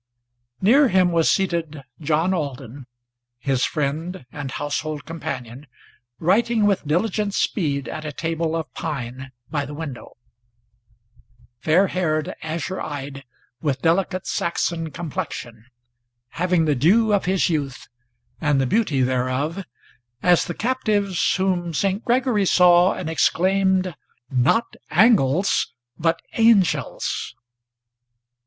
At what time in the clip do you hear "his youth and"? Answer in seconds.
17.25-18.59